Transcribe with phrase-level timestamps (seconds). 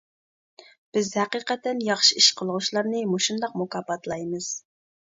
[0.97, 4.55] بىز ھەقىقەتەن ياخشى ئىش قىلغۇچىلارنى مۇشۇنداق مۇكاپاتلايمىز.